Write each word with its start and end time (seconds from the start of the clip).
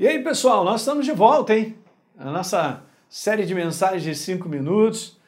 E 0.00 0.08
aí, 0.08 0.24
pessoal, 0.24 0.64
nós 0.64 0.80
estamos 0.80 1.04
de 1.04 1.12
volta, 1.12 1.54
hein? 1.54 1.76
A 2.16 2.30
nossa 2.30 2.82
série 3.06 3.44
de 3.44 3.54
mensagens 3.54 4.02
de 4.02 4.14
cinco 4.14 4.48
minutos, 4.48 5.20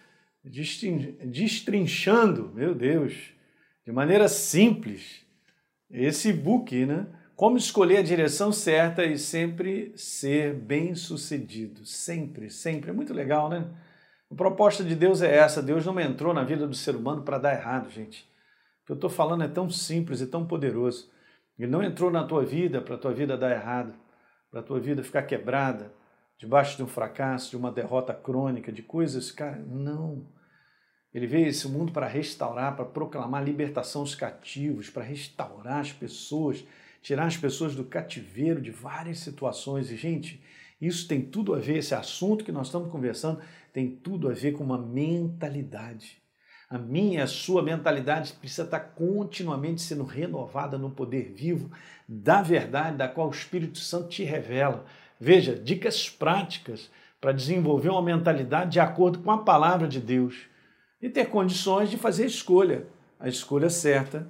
destrinchando, 1.23 2.51
meu 2.55 2.75
Deus, 2.75 3.35
de 3.85 3.93
maneira 3.93 4.29
simples, 4.29 5.27
esse 5.91 6.31
e-book, 6.31 6.87
né? 6.87 7.07
Como 7.37 7.59
escolher 7.59 7.99
a 7.99 8.03
direção 8.03 8.51
certa 8.51 9.05
e 9.05 9.19
sempre 9.19 9.93
ser 9.95 10.55
bem 10.55 10.95
sucedido. 10.95 11.85
Sempre, 11.85 12.49
sempre. 12.49 12.89
É 12.89 12.95
muito 12.95 13.13
legal, 13.13 13.51
né? 13.51 13.69
A 14.31 14.35
proposta 14.35 14.83
de 14.83 14.95
Deus 14.95 15.21
é 15.21 15.37
essa. 15.37 15.63
Deus 15.63 15.85
não 15.85 16.01
entrou 16.01 16.33
na 16.33 16.45
vida 16.45 16.67
do 16.67 16.75
ser 16.75 16.97
humano 16.97 17.21
para 17.25 17.37
dar 17.37 17.53
errado, 17.53 17.91
gente. 17.91 18.23
O 18.23 18.87
que 18.87 18.93
eu 18.93 18.97
estou 18.97 19.11
falando 19.11 19.45
é 19.45 19.49
tão 19.49 19.69
simples 19.69 20.23
e 20.23 20.27
tão 20.27 20.47
poderoso. 20.47 21.11
Ele 21.59 21.71
não 21.71 21.83
entrou 21.83 22.11
na 22.11 22.25
tua 22.25 22.43
vida 22.43 22.81
para 22.81 22.95
a 22.95 22.99
tua 22.99 23.13
vida 23.13 23.37
dar 23.37 23.51
errado 23.51 24.01
para 24.53 24.61
a 24.61 24.63
tua 24.63 24.79
vida 24.79 25.03
ficar 25.03 25.23
quebrada, 25.23 25.95
debaixo 26.37 26.77
de 26.77 26.83
um 26.83 26.87
fracasso, 26.87 27.49
de 27.49 27.57
uma 27.57 27.73
derrota 27.73 28.13
crônica, 28.13 28.71
de 28.71 28.83
coisas, 28.83 29.33
cara, 29.33 29.57
não. 29.57 30.27
Ele 31.15 31.27
veio 31.27 31.47
esse 31.47 31.67
mundo 31.67 31.91
para 31.91 32.07
restaurar, 32.07 32.77
para 32.77 32.85
proclamar 32.85 33.43
libertação 33.43 34.03
aos 34.03 34.15
cativos, 34.15 34.91
para 34.91 35.03
restaurar 35.03 35.79
as 35.79 35.91
pessoas, 35.91 36.65
tirar 37.01 37.27
as 37.27 37.37
pessoas 37.37 37.75
do 37.75 37.85
cativeiro 37.85 38.61
de 38.61 38.71
várias 38.71 39.21
situações. 39.21 39.91
E, 39.91 39.97
gente, 39.97 40.43
isso 40.79 41.09
tem 41.09 41.23
tudo 41.23 41.55
a 41.55 41.59
ver, 41.59 41.79
esse 41.79 41.95
assunto 41.95 42.45
que 42.45 42.53
nós 42.53 42.67
estamos 42.67 42.91
conversando, 42.91 43.41
tem 43.73 43.89
tudo 43.89 44.29
a 44.29 44.35
ver 44.35 44.53
com 44.53 44.63
uma 44.63 44.79
mentalidade. 44.79 46.22
A 46.73 46.79
minha 46.79 47.25
a 47.25 47.27
sua 47.27 47.63
mentalidade 47.63 48.33
precisa 48.33 48.63
estar 48.63 48.81
continuamente 48.81 49.83
sendo 49.83 50.05
renovada 50.05 50.79
no 50.79 50.91
poder 50.91 51.31
vivo 51.31 51.71
da 52.09 52.41
verdade, 52.41 52.97
da 52.97 53.07
qual 53.07 53.29
o 53.29 53.31
Espírito 53.31 53.77
Santo 53.77 54.09
te 54.09 54.25
revela. 54.25 54.87
Veja, 55.21 55.55
dicas 55.55 56.09
práticas 56.09 56.91
para 57.21 57.31
desenvolver 57.31 57.91
uma 57.91 58.01
mentalidade 58.01 58.71
de 58.71 58.81
acordo 58.81 59.19
com 59.19 59.31
a 59.31 59.45
palavra 59.45 59.87
de 59.87 60.01
Deus 60.01 60.47
e 61.03 61.11
ter 61.11 61.27
condições 61.27 61.91
de 61.91 61.99
fazer 61.99 62.23
a 62.23 62.29
escolha, 62.29 62.87
a 63.21 63.29
escolha 63.29 63.69
certa, 63.69 64.27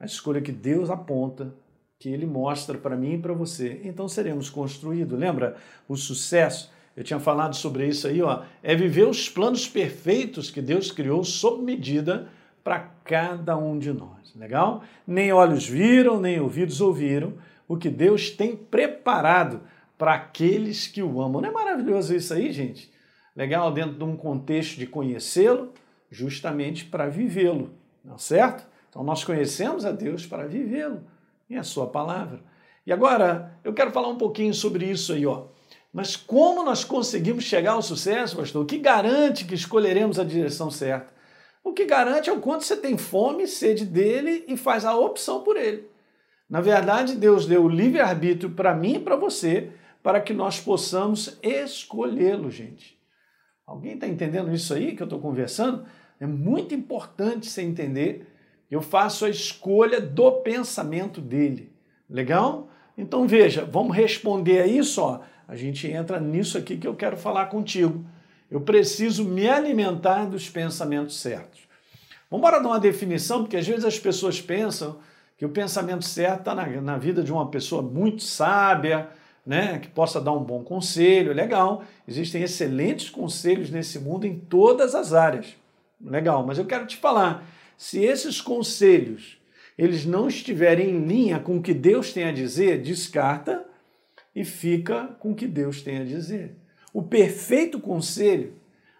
a 0.00 0.06
escolha 0.06 0.40
que 0.40 0.52
Deus 0.52 0.88
aponta, 0.88 1.54
que 1.98 2.08
Ele 2.08 2.24
mostra 2.24 2.78
para 2.78 2.96
mim 2.96 3.16
e 3.16 3.18
para 3.18 3.34
você. 3.34 3.82
Então 3.84 4.08
seremos 4.08 4.48
construídos. 4.48 5.18
Lembra 5.18 5.58
o 5.86 5.96
sucesso? 5.96 6.72
Eu 6.96 7.02
tinha 7.02 7.18
falado 7.18 7.56
sobre 7.56 7.86
isso 7.86 8.06
aí, 8.06 8.22
ó, 8.22 8.42
é 8.62 8.74
viver 8.74 9.06
os 9.06 9.28
planos 9.28 9.68
perfeitos 9.68 10.50
que 10.50 10.62
Deus 10.62 10.90
criou 10.90 11.24
sob 11.24 11.62
medida 11.62 12.28
para 12.62 12.80
cada 13.04 13.56
um 13.56 13.78
de 13.78 13.92
nós. 13.92 14.34
Legal? 14.36 14.82
Nem 15.06 15.32
olhos 15.32 15.66
viram, 15.66 16.20
nem 16.20 16.40
ouvidos 16.40 16.80
ouviram 16.80 17.34
o 17.68 17.76
que 17.76 17.88
Deus 17.88 18.30
tem 18.30 18.56
preparado 18.56 19.60
para 19.96 20.14
aqueles 20.14 20.86
que 20.86 21.02
o 21.02 21.20
amam. 21.20 21.40
Não 21.40 21.48
é 21.48 21.52
maravilhoso 21.52 22.14
isso 22.14 22.34
aí, 22.34 22.52
gente? 22.52 22.92
Legal, 23.34 23.72
dentro 23.72 23.96
de 23.96 24.04
um 24.04 24.16
contexto 24.16 24.78
de 24.78 24.86
conhecê-lo, 24.86 25.72
justamente 26.10 26.84
para 26.84 27.08
vivê-lo, 27.08 27.70
não 28.04 28.14
é 28.14 28.18
certo? 28.18 28.64
Então 28.88 29.02
nós 29.02 29.24
conhecemos 29.24 29.84
a 29.84 29.90
Deus 29.90 30.24
para 30.24 30.46
vivê-lo, 30.46 31.02
em 31.50 31.56
a 31.56 31.64
sua 31.64 31.86
palavra. 31.86 32.40
E 32.86 32.92
agora, 32.92 33.58
eu 33.64 33.72
quero 33.72 33.90
falar 33.90 34.08
um 34.08 34.16
pouquinho 34.16 34.54
sobre 34.54 34.88
isso 34.88 35.12
aí, 35.12 35.26
ó. 35.26 35.46
Mas 35.94 36.16
como 36.16 36.64
nós 36.64 36.82
conseguimos 36.82 37.44
chegar 37.44 37.74
ao 37.74 37.82
sucesso, 37.82 38.36
pastor? 38.36 38.64
O 38.64 38.66
que 38.66 38.78
garante 38.78 39.44
que 39.44 39.54
escolheremos 39.54 40.18
a 40.18 40.24
direção 40.24 40.68
certa? 40.68 41.06
O 41.62 41.72
que 41.72 41.84
garante 41.84 42.28
é 42.28 42.32
o 42.32 42.40
quanto 42.40 42.64
você 42.64 42.76
tem 42.76 42.98
fome 42.98 43.46
sede 43.46 43.86
dele 43.86 44.44
e 44.48 44.56
faz 44.56 44.84
a 44.84 44.96
opção 44.96 45.44
por 45.44 45.56
ele. 45.56 45.88
Na 46.50 46.60
verdade, 46.60 47.14
Deus 47.14 47.46
deu 47.46 47.62
o 47.62 47.68
livre-arbítrio 47.68 48.50
para 48.50 48.74
mim 48.74 48.96
e 48.96 48.98
para 48.98 49.14
você, 49.14 49.70
para 50.02 50.20
que 50.20 50.34
nós 50.34 50.58
possamos 50.58 51.38
escolhê-lo, 51.40 52.50
gente. 52.50 52.98
Alguém 53.64 53.94
está 53.94 54.08
entendendo 54.08 54.52
isso 54.52 54.74
aí 54.74 54.96
que 54.96 55.02
eu 55.02 55.06
estou 55.06 55.20
conversando? 55.20 55.86
É 56.18 56.26
muito 56.26 56.74
importante 56.74 57.46
você 57.46 57.62
entender. 57.62 58.26
Eu 58.68 58.82
faço 58.82 59.24
a 59.24 59.30
escolha 59.30 60.00
do 60.00 60.32
pensamento 60.42 61.20
dele. 61.20 61.72
Legal? 62.10 62.68
Então 62.98 63.28
veja, 63.28 63.64
vamos 63.64 63.96
responder 63.96 64.60
a 64.60 64.66
isso, 64.66 65.00
ó 65.00 65.20
a 65.46 65.56
gente 65.56 65.86
entra 65.86 66.18
nisso 66.18 66.56
aqui 66.56 66.76
que 66.76 66.86
eu 66.86 66.94
quero 66.94 67.16
falar 67.16 67.46
contigo. 67.46 68.04
Eu 68.50 68.60
preciso 68.60 69.24
me 69.24 69.48
alimentar 69.48 70.26
dos 70.26 70.48
pensamentos 70.48 71.20
certos. 71.20 71.60
Vamos 72.30 72.46
embora 72.46 72.62
dar 72.62 72.68
uma 72.68 72.80
definição, 72.80 73.42
porque 73.42 73.56
às 73.56 73.66
vezes 73.66 73.84
as 73.84 73.98
pessoas 73.98 74.40
pensam 74.40 74.98
que 75.36 75.44
o 75.44 75.48
pensamento 75.48 76.04
certo 76.04 76.40
está 76.40 76.54
na, 76.54 76.66
na 76.80 76.98
vida 76.98 77.22
de 77.22 77.32
uma 77.32 77.48
pessoa 77.48 77.82
muito 77.82 78.22
sábia, 78.22 79.08
né, 79.44 79.78
que 79.78 79.88
possa 79.88 80.20
dar 80.20 80.32
um 80.32 80.42
bom 80.42 80.62
conselho, 80.62 81.32
legal. 81.32 81.84
Existem 82.08 82.42
excelentes 82.42 83.10
conselhos 83.10 83.70
nesse 83.70 83.98
mundo 83.98 84.26
em 84.26 84.38
todas 84.38 84.94
as 84.94 85.12
áreas. 85.12 85.54
Legal, 86.00 86.44
mas 86.46 86.58
eu 86.58 86.64
quero 86.64 86.86
te 86.86 86.96
falar, 86.96 87.46
se 87.76 88.02
esses 88.02 88.40
conselhos 88.40 89.38
eles 89.76 90.06
não 90.06 90.28
estiverem 90.28 90.90
em 90.90 91.06
linha 91.06 91.40
com 91.40 91.56
o 91.56 91.62
que 91.62 91.74
Deus 91.74 92.12
tem 92.12 92.24
a 92.24 92.32
dizer, 92.32 92.80
descarta 92.80 93.63
e 94.34 94.44
fica 94.44 95.16
com 95.18 95.30
o 95.30 95.34
que 95.34 95.46
Deus 95.46 95.82
tem 95.82 95.98
a 95.98 96.04
dizer. 96.04 96.56
O 96.92 97.02
perfeito 97.02 97.78
conselho, 97.78 98.54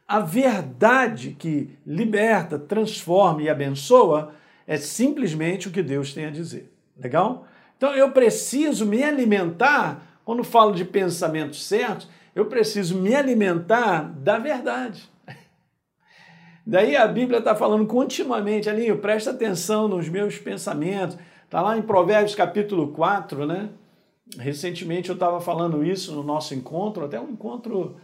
a 0.07 0.21
verdade 0.21 1.35
que 1.39 1.71
liberta, 1.87 2.59
transforma 2.59 3.43
e 3.43 3.49
abençoa, 3.49 4.35
é 4.67 4.77
simplesmente 4.77 5.69
o 5.69 5.71
que 5.71 5.83
Deus 5.83 6.13
tem 6.13 6.27
a 6.27 6.31
dizer. 6.31 6.73
Legal? 6.97 7.47
Então 7.77 7.95
eu 7.95 8.13
preciso 8.13 8.87
me 8.87 9.03
alimentar, 9.03 10.21
quando 10.25 10.45
falo 10.45 10.73
de 10.73 10.85
pensamentos 10.85 11.67
certos, 11.67 12.09
eu 12.35 12.47
preciso 12.47 13.01
me 13.01 13.15
alimentar 13.15 14.03
da 14.03 14.39
verdade. 14.39 15.09
Daí 16.67 16.97
a 16.97 17.07
Bíblia 17.07 17.39
está 17.39 17.55
falando 17.55 17.87
continuamente, 17.87 18.71
Alinho, 18.71 18.99
presta 18.99 19.31
atenção 19.31 19.89
nos 19.89 20.09
meus 20.09 20.39
pensamentos. 20.39 21.19
Está 21.45 21.61
lá 21.61 21.77
em 21.77 21.83
Provérbios 21.83 22.35
capítulo 22.35 22.89
4, 22.89 23.47
né? 23.47 23.69
Recentemente 24.39 25.11
eu 25.11 25.15
estava 25.15 25.41
falando 25.41 25.85
isso 25.85 26.15
no 26.15 26.23
nosso 26.23 26.55
encontro, 26.55 27.05
até 27.05 27.21
um 27.21 27.31
encontro 27.31 27.97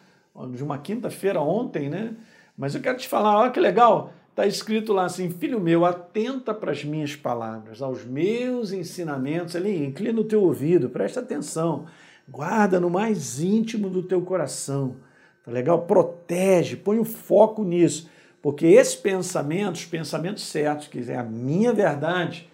de 0.55 0.63
uma 0.63 0.79
quinta-feira 0.79 1.41
ontem, 1.41 1.89
né? 1.89 2.15
Mas 2.57 2.75
eu 2.75 2.81
quero 2.81 2.99
te 2.99 3.09
falar, 3.09 3.39
olha 3.39 3.51
que 3.51 3.59
legal, 3.59 4.13
está 4.29 4.47
escrito 4.47 4.93
lá 4.93 5.07
assim, 5.07 5.31
filho 5.31 5.59
meu, 5.59 5.85
atenta 5.85 6.53
para 6.53 6.73
as 6.73 6.85
minhas 6.85 7.17
palavras, 7.17 7.81
aos 7.81 8.05
meus 8.05 8.71
ensinamentos, 8.71 9.57
ali, 9.57 9.83
inclina 9.85 10.21
o 10.21 10.25
teu 10.25 10.43
ouvido, 10.43 10.91
presta 10.91 11.21
atenção, 11.21 11.87
guarda 12.29 12.79
no 12.79 12.91
mais 12.91 13.41
íntimo 13.41 13.89
do 13.89 14.03
teu 14.03 14.21
coração, 14.21 14.97
tá 15.43 15.51
legal? 15.51 15.87
Protege, 15.87 16.77
põe 16.77 16.99
o 16.99 17.05
foco 17.05 17.65
nisso, 17.65 18.11
porque 18.43 18.67
esses 18.67 18.95
pensamentos, 18.95 19.87
pensamentos 19.87 20.43
certos, 20.45 20.87
que 20.87 20.99
é 21.11 21.17
a 21.17 21.25
minha 21.25 21.73
verdade, 21.73 22.50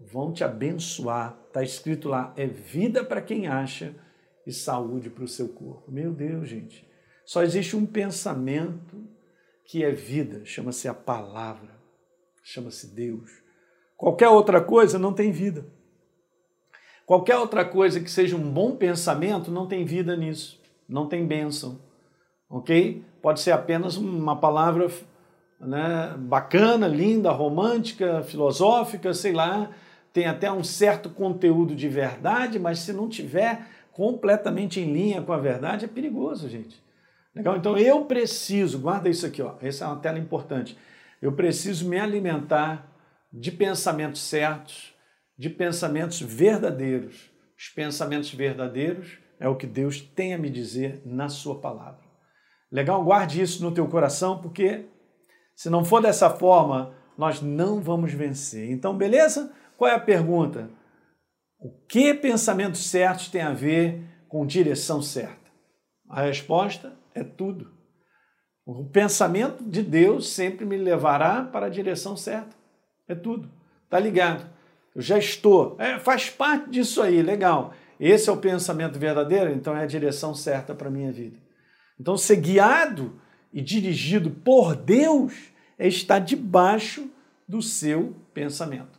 vão 0.00 0.32
te 0.32 0.44
abençoar. 0.44 1.36
Está 1.48 1.62
escrito 1.62 2.08
lá: 2.08 2.32
é 2.36 2.46
vida 2.46 3.04
para 3.04 3.20
quem 3.20 3.46
acha 3.46 3.94
e 4.46 4.52
saúde 4.52 5.10
para 5.10 5.24
o 5.24 5.28
seu 5.28 5.48
corpo. 5.48 5.90
Meu 5.90 6.12
Deus, 6.12 6.48
gente. 6.48 6.86
Só 7.24 7.42
existe 7.42 7.74
um 7.74 7.84
pensamento 7.84 8.96
que 9.64 9.84
é 9.84 9.90
vida, 9.90 10.44
chama-se 10.44 10.86
a 10.86 10.94
palavra, 10.94 11.74
chama-se 12.44 12.94
Deus. 12.94 13.30
Qualquer 13.96 14.28
outra 14.28 14.60
coisa 14.60 14.96
não 14.96 15.12
tem 15.12 15.32
vida. 15.32 15.66
Qualquer 17.04 17.36
outra 17.36 17.64
coisa 17.64 18.00
que 18.00 18.10
seja 18.10 18.36
um 18.36 18.50
bom 18.50 18.76
pensamento 18.76 19.50
não 19.50 19.66
tem 19.66 19.84
vida 19.84 20.16
nisso, 20.16 20.60
não 20.88 21.08
tem 21.08 21.26
bênção, 21.26 21.80
ok? 22.48 23.04
Pode 23.22 23.40
ser 23.40 23.52
apenas 23.52 23.96
uma 23.96 24.36
palavra 24.40 24.88
né, 25.60 26.14
bacana, 26.18 26.86
linda, 26.86 27.30
romântica, 27.30 28.22
filosófica, 28.22 29.14
sei 29.14 29.32
lá, 29.32 29.70
tem 30.16 30.24
até 30.24 30.50
um 30.50 30.64
certo 30.64 31.10
conteúdo 31.10 31.76
de 31.76 31.90
verdade, 31.90 32.58
mas 32.58 32.78
se 32.78 32.90
não 32.90 33.06
tiver 33.06 33.66
completamente 33.92 34.80
em 34.80 34.90
linha 34.90 35.20
com 35.20 35.30
a 35.30 35.36
verdade, 35.36 35.84
é 35.84 35.88
perigoso, 35.88 36.48
gente. 36.48 36.82
Legal? 37.34 37.58
Então 37.58 37.76
eu 37.76 38.02
preciso, 38.06 38.78
guarda 38.78 39.10
isso 39.10 39.26
aqui, 39.26 39.42
ó. 39.42 39.56
Essa 39.60 39.84
é 39.84 39.88
uma 39.88 40.00
tela 40.00 40.18
importante. 40.18 40.74
Eu 41.20 41.32
preciso 41.32 41.86
me 41.86 42.00
alimentar 42.00 42.90
de 43.30 43.52
pensamentos 43.52 44.22
certos, 44.22 44.94
de 45.38 45.50
pensamentos 45.50 46.18
verdadeiros. 46.22 47.30
Os 47.54 47.68
pensamentos 47.68 48.32
verdadeiros 48.32 49.18
é 49.38 49.46
o 49.46 49.54
que 49.54 49.66
Deus 49.66 50.00
tem 50.00 50.32
a 50.32 50.38
me 50.38 50.48
dizer 50.48 51.02
na 51.04 51.28
sua 51.28 51.60
palavra. 51.60 52.00
Legal? 52.72 53.04
Guarde 53.04 53.42
isso 53.42 53.62
no 53.62 53.70
teu 53.70 53.86
coração, 53.86 54.40
porque 54.40 54.86
se 55.54 55.68
não 55.68 55.84
for 55.84 56.00
dessa 56.00 56.30
forma, 56.30 56.94
nós 57.18 57.42
não 57.42 57.82
vamos 57.82 58.14
vencer. 58.14 58.70
Então, 58.70 58.96
beleza? 58.96 59.52
Qual 59.76 59.90
é 59.90 59.94
a 59.94 60.00
pergunta? 60.00 60.70
O 61.58 61.70
que 61.88 62.14
pensamentos 62.14 62.86
certos 62.86 63.28
têm 63.28 63.42
a 63.42 63.52
ver 63.52 64.02
com 64.28 64.46
direção 64.46 65.02
certa? 65.02 65.50
A 66.08 66.22
resposta 66.22 66.92
é 67.14 67.24
tudo. 67.24 67.74
O 68.64 68.84
pensamento 68.84 69.62
de 69.62 69.82
Deus 69.82 70.28
sempre 70.28 70.64
me 70.64 70.76
levará 70.76 71.42
para 71.44 71.66
a 71.66 71.70
direção 71.70 72.16
certa. 72.16 72.56
É 73.08 73.14
tudo. 73.14 73.50
Tá 73.88 73.98
ligado? 73.98 74.48
Eu 74.94 75.00
já 75.00 75.18
estou. 75.18 75.76
É, 75.78 75.98
faz 75.98 76.30
parte 76.30 76.70
disso 76.70 77.02
aí, 77.02 77.22
legal. 77.22 77.72
esse 78.00 78.28
é 78.28 78.32
o 78.32 78.36
pensamento 78.36 78.98
verdadeiro, 78.98 79.50
então 79.52 79.76
é 79.76 79.82
a 79.82 79.86
direção 79.86 80.34
certa 80.34 80.74
para 80.74 80.88
a 80.88 80.90
minha 80.90 81.12
vida. 81.12 81.36
Então, 81.98 82.16
ser 82.16 82.36
guiado 82.36 83.20
e 83.52 83.62
dirigido 83.62 84.30
por 84.30 84.74
Deus 84.74 85.32
é 85.78 85.86
estar 85.86 86.18
debaixo 86.18 87.08
do 87.48 87.62
seu 87.62 88.14
pensamento. 88.34 88.95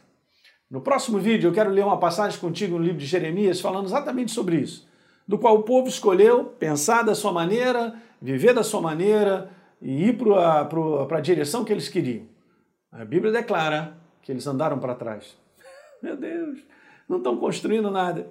No 0.69 0.81
próximo 0.81 1.17
vídeo, 1.17 1.47
eu 1.49 1.53
quero 1.53 1.69
ler 1.69 1.85
uma 1.85 1.97
passagem 1.97 2.39
contigo 2.39 2.77
no 2.77 2.83
livro 2.83 2.97
de 2.97 3.05
Jeremias 3.05 3.61
falando 3.61 3.85
exatamente 3.85 4.31
sobre 4.31 4.57
isso, 4.57 4.87
do 5.25 5.37
qual 5.37 5.55
o 5.55 5.63
povo 5.63 5.87
escolheu 5.87 6.43
pensar 6.43 7.03
da 7.03 7.15
sua 7.15 7.31
maneira, 7.31 7.95
viver 8.21 8.53
da 8.53 8.63
sua 8.63 8.81
maneira 8.81 9.49
e 9.81 10.09
ir 10.09 10.17
para 10.17 11.17
a 11.17 11.21
direção 11.21 11.63
que 11.63 11.71
eles 11.71 11.87
queriam. 11.87 12.25
A 12.91 13.05
Bíblia 13.05 13.31
declara 13.31 13.97
que 14.21 14.31
eles 14.31 14.45
andaram 14.45 14.77
para 14.77 14.93
trás. 14.93 15.37
Meu 16.03 16.17
Deus, 16.17 16.59
não 17.07 17.17
estão 17.17 17.37
construindo 17.37 17.89
nada. 17.89 18.29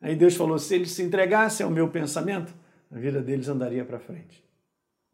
Aí 0.00 0.16
Deus 0.16 0.34
falou: 0.34 0.58
se 0.58 0.74
eles 0.74 0.90
se 0.90 1.02
entregassem 1.02 1.64
ao 1.64 1.72
meu 1.72 1.88
pensamento, 1.88 2.52
a 2.92 2.98
vida 2.98 3.22
deles 3.22 3.48
andaria 3.48 3.84
para 3.84 3.98
frente. 3.98 4.44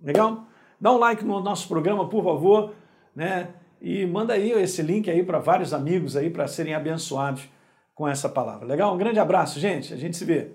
Legal? 0.00 0.46
Dá 0.80 0.90
um 0.92 0.98
like 0.98 1.24
no 1.24 1.40
nosso 1.40 1.68
programa, 1.68 2.08
por 2.08 2.24
favor, 2.24 2.74
né? 3.14 3.54
E 3.84 4.06
manda 4.06 4.34
aí 4.34 4.52
esse 4.52 4.80
link 4.80 5.10
aí 5.10 5.24
para 5.24 5.40
vários 5.40 5.74
amigos 5.74 6.16
aí 6.16 6.30
para 6.30 6.46
serem 6.46 6.72
abençoados 6.72 7.48
com 7.92 8.06
essa 8.06 8.28
palavra. 8.28 8.64
Legal? 8.64 8.94
Um 8.94 8.96
grande 8.96 9.18
abraço, 9.18 9.58
gente. 9.58 9.92
A 9.92 9.96
gente 9.96 10.16
se 10.16 10.24
vê. 10.24 10.52